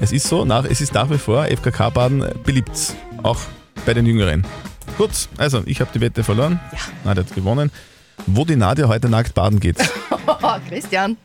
Es 0.00 0.12
ist 0.12 0.26
so, 0.26 0.44
nach, 0.44 0.64
es 0.64 0.80
ist 0.80 0.94
nach 0.94 1.08
wie 1.10 1.18
vor 1.18 1.44
FKK-Baden 1.46 2.24
beliebt, 2.44 2.94
auch 3.22 3.38
bei 3.86 3.94
den 3.94 4.06
Jüngeren. 4.06 4.46
Gut, 4.98 5.10
also 5.36 5.62
ich 5.66 5.80
habe 5.80 5.90
die 5.94 6.00
Wette 6.00 6.24
verloren, 6.24 6.60
Nadja 7.04 7.24
hat 7.24 7.34
gewonnen. 7.34 7.70
Wo 8.26 8.44
die 8.44 8.56
Nadja 8.56 8.88
heute 8.88 9.08
nackt 9.08 9.34
baden 9.34 9.60
geht, 9.60 9.76
Christian. 10.68 11.16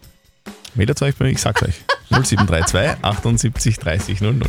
meldet 0.74 1.02
euch 1.02 1.16
bei 1.16 1.26
mir, 1.26 1.32
ich 1.32 1.42
sag's 1.42 1.62
euch. 1.64 1.76
0732 2.10 3.04
78 3.04 3.78
30 3.78 4.22
00. 4.22 4.40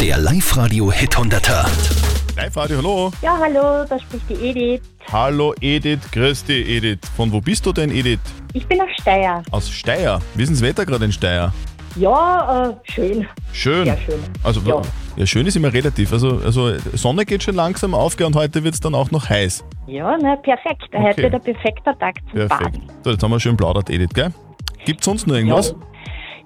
Der 0.00 0.18
Live-Radio-Hit 0.18 1.16
100er. 1.16 1.66
Live-Radio, 2.40 2.78
hallo. 2.78 3.12
Ja, 3.20 3.36
hallo, 3.38 3.84
da 3.86 3.98
spricht 3.98 4.30
die 4.30 4.48
Edith. 4.48 4.80
Hallo 5.12 5.52
Edith, 5.60 5.98
grüß 6.10 6.44
dich 6.44 6.66
Edith. 6.70 7.00
Von 7.14 7.30
wo 7.30 7.38
bist 7.38 7.66
du 7.66 7.72
denn 7.72 7.90
Edith? 7.90 8.18
Ich 8.54 8.66
bin 8.66 8.80
aus 8.80 8.88
Steyr. 8.98 9.42
Aus 9.50 9.68
Steyr. 9.68 10.20
Wie 10.34 10.44
ist 10.44 10.50
das 10.52 10.62
Wetter 10.62 10.86
gerade 10.86 11.04
in 11.04 11.12
Steyr? 11.12 11.52
Ja, 11.96 12.70
äh, 12.70 12.92
schön. 12.92 13.26
Schön. 13.52 13.84
Sehr 13.84 13.98
schön. 13.98 14.20
Also 14.42 14.62
Ja. 14.62 14.80
ja. 15.16 15.26
schön 15.26 15.46
ist 15.46 15.56
immer 15.56 15.70
relativ. 15.70 16.14
Also, 16.14 16.40
also 16.42 16.72
Sonne 16.94 17.26
geht 17.26 17.42
schon 17.42 17.56
langsam 17.56 17.94
auf 17.94 18.16
gell, 18.16 18.26
und 18.26 18.36
heute 18.36 18.64
wird 18.64 18.72
es 18.72 18.80
dann 18.80 18.94
auch 18.94 19.10
noch 19.10 19.28
heiß. 19.28 19.62
Ja, 19.86 20.16
ne, 20.16 20.38
perfekt. 20.42 20.84
Heute 20.94 21.10
Okay. 21.10 21.30
der 21.30 21.38
perfekte 21.40 21.94
Tag 21.98 22.14
zum 22.30 22.38
Perfekt. 22.38 22.62
Baden. 22.72 22.82
So, 23.04 23.10
jetzt 23.10 23.22
haben 23.22 23.32
wir 23.32 23.40
schön 23.40 23.56
plaudert, 23.58 23.90
Edith, 23.90 24.14
gell? 24.14 24.32
Gibt 24.86 25.04
sonst 25.04 25.26
noch 25.26 25.34
irgendwas? 25.34 25.74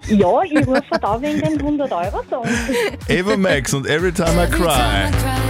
Ja, 0.08 0.42
ich 0.42 0.66
rufe 0.66 0.82
da 1.00 1.22
wegen 1.22 1.40
den 1.40 1.60
100 1.60 1.92
Euro 1.92 2.20
Song. 2.28 2.44
Ava 3.08 3.36
Max 3.36 3.72
und 3.72 3.86
Every 3.86 4.12
Time 4.12 4.44
I 4.44 4.50
Cry. 4.50 5.43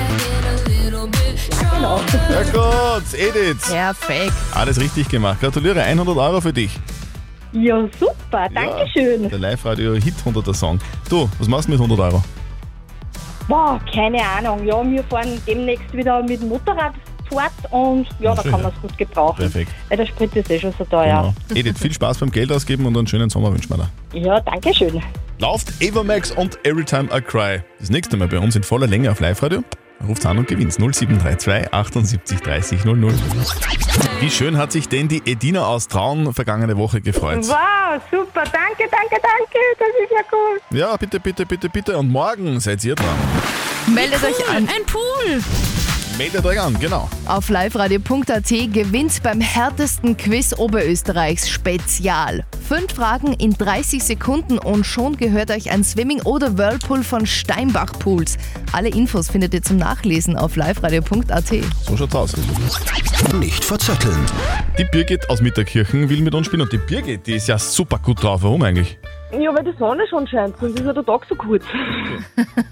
Genau. 1.84 2.00
Ja 2.30 2.42
gut, 2.44 3.04
Edith. 3.12 3.68
Perfekt. 3.68 4.32
Alles 4.54 4.80
richtig 4.80 5.06
gemacht. 5.06 5.38
Gratuliere, 5.40 5.82
100 5.82 6.16
Euro 6.16 6.40
für 6.40 6.52
dich. 6.52 6.70
Ja, 7.52 7.86
super, 8.00 8.48
Dankeschön. 8.54 9.28
Der 9.28 9.38
Live-Radio 9.38 9.92
Hit 9.92 10.14
100er 10.24 10.54
Song. 10.54 10.78
Du, 11.10 11.28
was 11.38 11.46
machst 11.46 11.68
du 11.68 11.72
mit 11.72 11.80
100 11.80 12.00
Euro? 12.00 12.24
Boah, 13.48 13.78
keine 13.92 14.18
Ahnung. 14.22 14.66
Ja, 14.66 14.82
wir 14.82 15.04
fahren 15.04 15.38
demnächst 15.46 15.92
wieder 15.92 16.22
mit 16.22 16.40
dem 16.40 16.48
Motorrad 16.48 16.94
fort 17.28 17.52
und 17.70 18.06
ja, 18.18 18.34
da 18.34 18.42
schön, 18.42 18.50
kann 18.50 18.60
ja. 18.60 18.66
man 18.68 18.74
es 18.74 18.80
gut 18.80 18.96
gebrauchen. 18.96 19.36
Perfekt. 19.36 19.70
Weil 19.90 19.98
der 19.98 20.06
Sprit 20.06 20.34
ist 20.36 20.50
eh 20.50 20.58
schon 20.58 20.72
so 20.78 20.84
teuer. 20.84 21.34
Genau. 21.50 21.60
Edith, 21.60 21.78
viel 21.78 21.92
Spaß 21.92 22.16
beim 22.18 22.30
Geld 22.30 22.50
ausgeben 22.50 22.86
und 22.86 22.96
einen 22.96 23.06
schönen 23.06 23.28
Sommer 23.28 23.52
wünschen 23.52 23.68
wir 23.76 23.90
dir. 24.12 24.20
Ja, 24.20 24.40
danke 24.40 24.74
schön. 24.74 25.02
Lauft 25.38 25.70
Ava 25.82 26.02
Max 26.02 26.30
und 26.30 26.58
Every 26.64 26.84
Time 26.84 27.10
I 27.14 27.20
Cry. 27.20 27.60
Das 27.78 27.90
nächste 27.90 28.16
Mal 28.16 28.28
bei 28.28 28.38
uns 28.38 28.56
in 28.56 28.62
voller 28.62 28.86
Länge 28.86 29.10
auf 29.10 29.20
Live-Radio. 29.20 29.62
Ruft 30.06 30.26
an 30.26 30.38
und 30.38 30.48
gewinnt 30.48 30.72
0732 30.72 31.72
78 31.72 32.40
30 32.40 32.84
00. 32.84 33.14
Wie 34.20 34.30
schön 34.30 34.56
hat 34.58 34.72
sich 34.72 34.88
denn 34.88 35.08
die 35.08 35.22
Edina 35.24 35.66
aus 35.66 35.88
Traun 35.88 36.34
vergangene 36.34 36.76
Woche 36.76 37.00
gefreut? 37.00 37.46
Wow, 37.46 38.00
super, 38.10 38.44
danke, 38.44 38.88
danke, 38.90 39.16
danke. 39.22 39.58
Das 39.78 39.88
ist 39.88 40.10
ja 40.10 40.24
cool. 40.32 40.78
Ja, 40.78 40.96
bitte, 40.96 41.20
bitte, 41.20 41.46
bitte, 41.46 41.68
bitte. 41.68 41.96
Und 41.96 42.10
morgen 42.10 42.60
seid 42.60 42.84
ihr 42.84 42.94
dran. 42.94 43.16
Meldet 43.86 44.22
euch 44.24 44.48
an. 44.48 44.68
Ein 44.68 44.84
Pool. 44.86 45.42
Meldet 46.18 46.44
euch 46.44 46.60
an, 46.60 46.78
genau. 46.78 47.08
Auf 47.26 47.48
liveradio.at 47.48 48.48
gewinnt 48.48 49.22
beim 49.22 49.40
härtesten 49.40 50.16
Quiz 50.16 50.54
Oberösterreichs 50.56 51.48
Spezial. 51.48 52.44
Fünf 52.66 52.94
Fragen 52.94 53.34
in 53.34 53.52
30 53.52 54.02
Sekunden 54.02 54.56
und 54.56 54.84
schon 54.84 55.18
gehört 55.18 55.50
euch 55.50 55.70
ein 55.70 55.84
Swimming 55.84 56.22
oder 56.22 56.56
Whirlpool 56.56 57.04
von 57.04 57.26
Steinbach 57.26 57.92
Pools. 57.98 58.38
Alle 58.72 58.88
Infos 58.88 59.28
findet 59.28 59.52
ihr 59.52 59.62
zum 59.62 59.76
Nachlesen 59.76 60.36
auf 60.36 60.56
liveradio.at. 60.56 61.52
So 61.86 61.96
schaut's 61.96 62.14
aus. 62.14 62.34
Nicht 63.38 63.62
verzetteln. 63.62 64.16
Die 64.78 64.84
Birgit 64.84 65.28
aus 65.28 65.42
Mitterkirchen 65.42 66.08
will 66.08 66.22
mit 66.22 66.34
uns 66.34 66.46
spielen 66.46 66.62
und 66.62 66.72
die 66.72 66.78
Birgit, 66.78 67.26
die 67.26 67.34
ist 67.34 67.48
ja 67.48 67.58
super 67.58 67.98
gut 67.98 68.22
drauf. 68.22 68.42
Warum 68.42 68.62
eigentlich? 68.62 68.96
Ja, 69.40 69.54
weil 69.54 69.64
die 69.64 69.76
Sonne 69.78 70.06
schon 70.08 70.26
scheint, 70.26 70.56
sonst 70.58 70.78
ist 70.78 70.86
ja 70.86 70.92
der 70.92 71.04
Tag 71.04 71.22
so 71.28 71.34
kurz. 71.34 71.64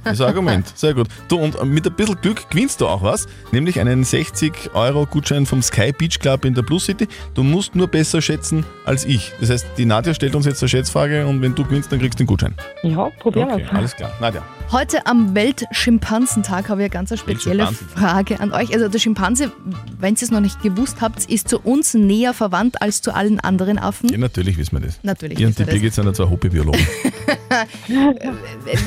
Das 0.04 0.14
ist 0.14 0.20
ein 0.20 0.26
Argument. 0.28 0.66
Sehr 0.76 0.94
gut. 0.94 1.06
Du, 1.28 1.38
und 1.38 1.62
mit 1.64 1.86
ein 1.86 1.94
bisschen 1.94 2.20
Glück 2.20 2.50
gewinnst 2.50 2.80
du 2.80 2.88
auch 2.88 3.02
was, 3.02 3.28
nämlich 3.52 3.78
einen 3.78 4.02
60-Euro-Gutschein 4.02 5.46
vom 5.46 5.62
Sky 5.62 5.92
Beach 5.92 6.18
Club 6.18 6.44
in 6.44 6.54
der 6.54 6.62
Plus 6.62 6.86
City. 6.86 7.06
Du 7.34 7.42
musst 7.44 7.76
nur 7.76 7.86
besser 7.86 8.20
schätzen 8.20 8.64
als 8.84 9.04
ich. 9.04 9.32
Das 9.40 9.50
heißt, 9.50 9.66
die 9.78 9.84
Nadja 9.84 10.12
stellt 10.12 10.34
uns 10.34 10.44
jetzt 10.46 10.60
eine 10.62 10.68
Schätzfrage 10.68 11.26
und 11.26 11.40
wenn 11.40 11.54
du 11.54 11.64
gewinnst, 11.64 11.92
dann 11.92 12.00
kriegst 12.00 12.18
du 12.18 12.24
den 12.24 12.26
Gutschein. 12.26 12.54
Ja, 12.82 13.10
probieren 13.20 13.52
Okay, 13.52 13.64
wir 13.70 13.74
alles 13.74 13.94
klar. 13.94 14.10
Nadja. 14.20 14.42
Heute 14.72 15.06
am 15.06 15.34
Weltschimpanzentag 15.34 16.70
habe 16.70 16.80
ich 16.80 16.86
eine 16.86 16.90
ganz 16.90 17.18
spezielle 17.18 17.66
Frage 17.66 18.40
an 18.40 18.54
euch. 18.54 18.72
Also 18.72 18.88
der 18.88 18.98
Schimpanse, 18.98 19.52
wenn 19.98 20.14
ihr 20.14 20.22
es 20.22 20.30
noch 20.30 20.40
nicht 20.40 20.62
gewusst 20.62 21.02
habt, 21.02 21.26
ist 21.26 21.50
zu 21.50 21.58
uns 21.60 21.92
näher 21.92 22.32
verwandt 22.32 22.80
als 22.80 23.02
zu 23.02 23.14
allen 23.14 23.38
anderen 23.38 23.78
Affen. 23.78 24.08
Ja, 24.08 24.16
natürlich 24.16 24.56
wissen 24.56 24.80
wir 24.80 24.86
das. 24.86 24.98
Natürlich 25.02 25.38
Ihr 25.38 25.48
und 25.48 25.58
die 25.58 25.66
wissen 25.66 25.66
wir 25.66 25.74
das. 25.74 25.74
Birgit 25.74 25.94
sind 25.94 26.06
ja 26.06 26.14
zwei 26.14 26.30
Hobbybiologen. 26.30 26.80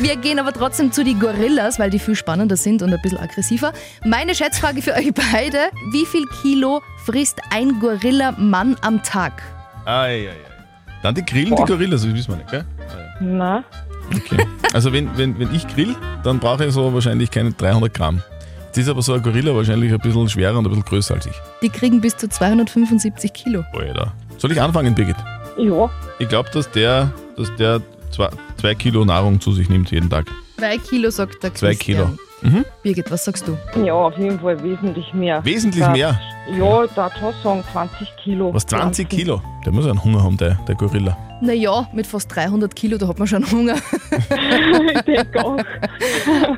Wir 0.01 0.15
gehen 0.15 0.39
aber 0.39 0.53
trotzdem 0.53 0.91
zu 0.91 1.03
die 1.03 1.13
Gorillas, 1.13 1.77
weil 1.77 1.91
die 1.91 1.99
viel 1.99 2.15
spannender 2.15 2.57
sind 2.57 2.81
und 2.81 2.91
ein 2.91 2.99
bisschen 3.03 3.19
aggressiver. 3.19 3.71
Meine 4.03 4.33
Schätzfrage 4.33 4.81
für 4.81 4.93
euch 4.93 5.13
beide: 5.13 5.69
Wie 5.91 6.05
viel 6.07 6.25
Kilo 6.41 6.81
frisst 7.05 7.39
ein 7.51 7.79
Gorilla-Mann 7.79 8.75
am 8.81 9.03
Tag? 9.03 9.43
Ei, 9.85 9.91
ei, 9.91 10.29
ei. 10.29 10.35
Dann 11.03 11.13
die 11.13 11.23
grillen 11.23 11.55
die 11.55 11.63
Gorillas, 11.63 12.01
das 12.01 12.11
wissen 12.11 12.31
wir 12.31 12.37
nicht, 12.37 12.49
gell? 12.49 12.65
Na, 13.19 13.63
Okay. 14.13 14.45
Also 14.73 14.91
wenn, 14.93 15.15
wenn, 15.17 15.37
wenn 15.39 15.53
ich 15.53 15.67
grill, 15.67 15.95
dann 16.23 16.39
brauche 16.39 16.65
ich 16.65 16.73
so 16.73 16.93
wahrscheinlich 16.93 17.31
keine 17.31 17.51
300 17.51 17.93
Gramm. 17.93 18.21
Jetzt 18.67 18.77
ist 18.79 18.89
aber 18.89 19.01
so 19.01 19.13
ein 19.13 19.21
Gorilla 19.23 19.55
wahrscheinlich 19.55 19.91
ein 19.93 19.99
bisschen 19.99 20.27
schwerer 20.27 20.57
und 20.57 20.65
ein 20.65 20.69
bisschen 20.69 20.83
größer 20.85 21.13
als 21.15 21.25
ich. 21.27 21.35
Die 21.61 21.69
kriegen 21.69 22.01
bis 22.01 22.17
zu 22.17 22.27
275 22.27 23.31
Kilo. 23.33 23.63
Alter. 23.73 24.11
Soll 24.37 24.51
ich 24.51 24.61
anfangen, 24.61 24.93
Birgit? 24.93 25.15
Ja. 25.57 25.89
Ich 26.19 26.27
glaube, 26.27 26.49
dass 26.51 26.69
der, 26.71 27.11
dass 27.37 27.55
der 27.55 27.81
zwei, 28.11 28.29
zwei 28.59 28.75
Kilo 28.75 29.05
Nahrung 29.05 29.39
zu 29.39 29.53
sich 29.53 29.69
nimmt 29.69 29.91
jeden 29.91 30.09
Tag. 30.09 30.25
Zwei 30.57 30.77
Kilo, 30.77 31.09
sagt 31.09 31.41
der 31.41 31.53
Zwei 31.53 31.69
Christian. 31.73 32.17
Kilo. 32.41 32.63
Birgit, 32.83 33.09
was 33.09 33.25
sagst 33.25 33.47
du? 33.47 33.57
Ja, 33.83 33.93
auf 33.93 34.17
jeden 34.17 34.39
Fall 34.39 34.61
wesentlich 34.61 35.11
mehr. 35.13 35.43
Wesentlich 35.43 35.83
Da- 35.83 35.91
mehr? 35.91 36.19
Ja, 36.59 36.85
da 36.95 37.09
schon 37.19 37.33
sagen 37.43 37.63
20 37.71 38.07
Kilo. 38.23 38.53
Was, 38.53 38.65
20 38.67 39.09
Kilo? 39.09 39.41
Der 39.65 39.71
muss 39.71 39.85
einen 39.87 40.03
Hunger 40.03 40.21
haben, 40.21 40.37
der, 40.37 40.55
der 40.67 40.75
Gorilla. 40.75 41.17
Naja, 41.41 41.87
mit 41.91 42.07
fast 42.07 42.33
300 42.33 42.75
Kilo, 42.75 42.97
da 42.97 43.07
hat 43.07 43.19
man 43.19 43.27
schon 43.27 43.49
Hunger. 43.51 43.75
ich 43.75 45.01
denke 45.01 45.43
auch. 45.45 45.57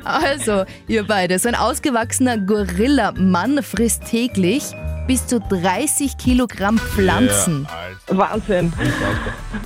Also, 0.04 0.64
ihr 0.86 1.06
beide, 1.06 1.38
so 1.38 1.48
ein 1.48 1.54
ausgewachsener 1.54 2.38
Gorilla-Mann 2.38 3.62
frisst 3.62 4.04
täglich 4.06 4.62
bis 5.06 5.26
zu 5.26 5.40
30 5.40 6.16
Kilogramm 6.18 6.78
Pflanzen. 6.78 7.66
Wahnsinn. 8.08 8.72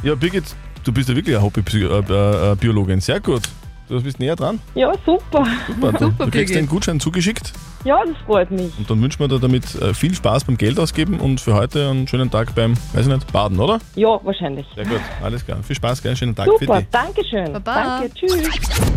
Ja, 0.02 0.14
Birgit, 0.14 0.44
du 0.84 0.92
bist 0.92 1.08
ja 1.08 1.14
wirklich 1.16 1.36
eine 1.36 1.44
Hobbybiologin. 1.44 3.00
Sehr 3.00 3.20
gut. 3.20 3.42
Du 3.88 4.00
bist 4.02 4.18
näher 4.18 4.36
dran. 4.36 4.60
Ja, 4.74 4.92
super. 5.04 5.46
Super, 5.66 5.92
du, 5.92 6.10
du 6.10 6.30
kriegst 6.30 6.54
den 6.54 6.66
Gutschein 6.66 6.98
zugeschickt 6.98 7.52
Ja, 7.84 8.00
das 8.06 8.16
freut 8.26 8.50
mich. 8.50 8.72
und 8.78 8.88
dann 8.90 9.02
wünschen 9.02 9.20
wir 9.20 9.28
dir 9.28 9.38
damit 9.40 9.74
äh, 9.74 9.92
viel 9.94 10.14
Spaß 10.14 10.44
beim 10.44 10.56
Geld 10.56 10.78
ausgeben 10.78 11.18
und 11.20 11.40
für 11.40 11.54
heute 11.54 11.90
einen 11.90 12.06
schönen 12.08 12.30
Tag 12.30 12.54
beim, 12.54 12.74
weiß 12.92 13.06
ich 13.06 13.12
nicht, 13.12 13.32
Baden, 13.32 13.58
oder? 13.58 13.78
Ja, 13.96 14.18
wahrscheinlich. 14.24 14.66
Sehr 14.74 14.84
gut, 14.86 15.00
alles 15.22 15.44
klar. 15.44 15.58
Viel 15.62 15.76
Spaß, 15.76 16.02
gell? 16.02 16.16
Schönen 16.16 16.34
Tag 16.34 16.46
für 16.58 16.64
Super, 16.64 16.78
dich. 16.78 16.88
danke 16.90 17.24
schön. 17.24 17.52
Baba. 17.52 17.98
Danke, 18.00 18.14
tschüss. 18.14 18.32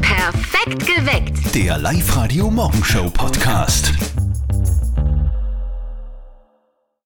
Perfekt 0.01 0.85
geweckt. 0.85 1.55
Der 1.55 1.77
Live-Radio 1.77 2.49
Morgenshow 2.49 3.09
Podcast. 3.09 4.14